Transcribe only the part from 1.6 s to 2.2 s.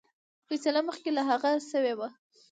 شوې وه.